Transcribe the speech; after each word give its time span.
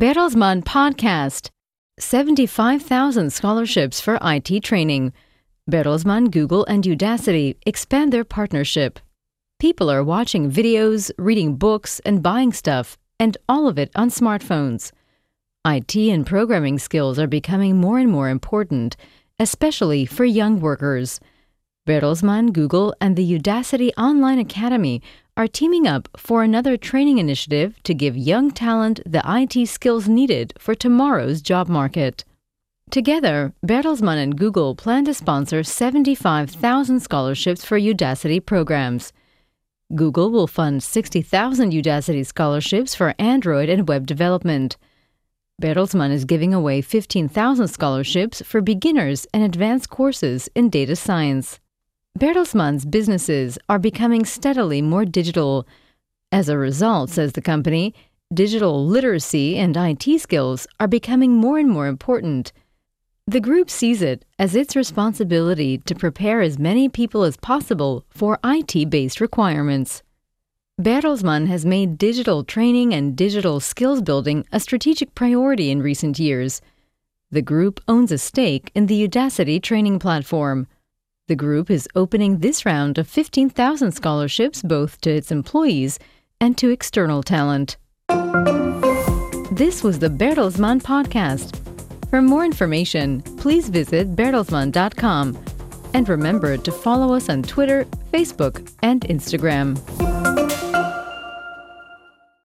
Bertelsmann 0.00 0.64
Podcast 0.64 1.50
75,000 1.98 3.30
scholarships 3.30 4.00
for 4.00 4.18
IT 4.22 4.64
training. 4.64 5.12
Bertelsmann, 5.70 6.30
Google, 6.30 6.64
and 6.64 6.82
Udacity 6.84 7.58
expand 7.66 8.10
their 8.10 8.24
partnership. 8.24 8.98
People 9.58 9.90
are 9.90 10.02
watching 10.02 10.50
videos, 10.50 11.10
reading 11.18 11.56
books, 11.56 12.00
and 12.06 12.22
buying 12.22 12.50
stuff, 12.50 12.96
and 13.18 13.36
all 13.46 13.68
of 13.68 13.78
it 13.78 13.90
on 13.94 14.08
smartphones. 14.08 14.90
IT 15.66 15.94
and 15.94 16.26
programming 16.26 16.78
skills 16.78 17.18
are 17.18 17.26
becoming 17.26 17.76
more 17.76 17.98
and 17.98 18.10
more 18.10 18.30
important, 18.30 18.96
especially 19.38 20.06
for 20.06 20.24
young 20.24 20.60
workers. 20.60 21.20
Bertelsmann, 21.86 22.54
Google, 22.54 22.94
and 23.02 23.16
the 23.16 23.38
Udacity 23.38 23.90
Online 23.98 24.38
Academy 24.38 25.02
are 25.40 25.48
teaming 25.48 25.86
up 25.86 26.06
for 26.18 26.42
another 26.42 26.76
training 26.76 27.16
initiative 27.16 27.82
to 27.82 27.94
give 27.94 28.14
young 28.14 28.50
talent 28.50 29.00
the 29.06 29.22
IT 29.24 29.66
skills 29.66 30.06
needed 30.06 30.52
for 30.58 30.74
tomorrow's 30.74 31.40
job 31.40 31.66
market. 31.66 32.26
Together, 32.90 33.54
Bertelsmann 33.66 34.22
and 34.22 34.36
Google 34.36 34.74
plan 34.74 35.06
to 35.06 35.14
sponsor 35.14 35.62
75,000 35.62 37.00
scholarships 37.00 37.64
for 37.64 37.80
Udacity 37.80 38.44
programs. 38.44 39.14
Google 39.94 40.30
will 40.30 40.46
fund 40.46 40.82
60,000 40.82 41.72
Udacity 41.72 42.26
scholarships 42.26 42.94
for 42.94 43.14
Android 43.18 43.70
and 43.70 43.88
web 43.88 44.06
development. 44.06 44.76
Bertelsmann 45.58 46.10
is 46.10 46.26
giving 46.26 46.52
away 46.52 46.82
15,000 46.82 47.66
scholarships 47.68 48.42
for 48.42 48.60
beginners 48.60 49.26
and 49.32 49.42
advanced 49.42 49.88
courses 49.88 50.50
in 50.54 50.68
data 50.68 50.94
science. 50.96 51.60
Bertelsmann's 52.18 52.84
businesses 52.84 53.58
are 53.68 53.78
becoming 53.78 54.24
steadily 54.24 54.82
more 54.82 55.04
digital. 55.04 55.66
As 56.32 56.48
a 56.48 56.58
result, 56.58 57.08
says 57.08 57.32
the 57.32 57.40
company, 57.40 57.94
digital 58.34 58.84
literacy 58.86 59.56
and 59.56 59.76
IT 59.76 60.20
skills 60.20 60.66
are 60.78 60.88
becoming 60.88 61.36
more 61.36 61.58
and 61.58 61.70
more 61.70 61.86
important. 61.86 62.52
The 63.26 63.40
group 63.40 63.70
sees 63.70 64.02
it 64.02 64.24
as 64.38 64.54
its 64.54 64.74
responsibility 64.74 65.78
to 65.78 65.94
prepare 65.94 66.40
as 66.40 66.58
many 66.58 66.88
people 66.88 67.22
as 67.22 67.36
possible 67.36 68.04
for 68.10 68.38
IT 68.44 68.90
based 68.90 69.20
requirements. 69.20 70.02
Bertelsmann 70.80 71.46
has 71.46 71.64
made 71.64 71.96
digital 71.96 72.42
training 72.42 72.92
and 72.92 73.16
digital 73.16 73.60
skills 73.60 74.02
building 74.02 74.44
a 74.50 74.58
strategic 74.58 75.14
priority 75.14 75.70
in 75.70 75.80
recent 75.80 76.18
years. 76.18 76.60
The 77.30 77.42
group 77.42 77.80
owns 77.86 78.10
a 78.10 78.18
stake 78.18 78.72
in 78.74 78.86
the 78.86 79.06
Udacity 79.06 79.62
training 79.62 80.00
platform. 80.00 80.66
The 81.30 81.36
group 81.36 81.70
is 81.70 81.88
opening 81.94 82.38
this 82.38 82.66
round 82.66 82.98
of 82.98 83.06
15,000 83.06 83.92
scholarships 83.92 84.62
both 84.62 85.00
to 85.02 85.10
its 85.10 85.30
employees 85.30 86.00
and 86.40 86.58
to 86.58 86.70
external 86.70 87.22
talent. 87.22 87.76
This 89.52 89.84
was 89.84 90.00
the 90.00 90.08
Bertelsmann 90.10 90.82
Podcast. 90.82 91.54
For 92.10 92.20
more 92.20 92.44
information, 92.44 93.22
please 93.38 93.68
visit 93.68 94.16
bertelsmann.com 94.16 95.38
and 95.94 96.08
remember 96.08 96.56
to 96.56 96.72
follow 96.72 97.14
us 97.14 97.28
on 97.28 97.44
Twitter, 97.44 97.84
Facebook, 98.12 98.68
and 98.82 99.02
Instagram. 99.02 99.78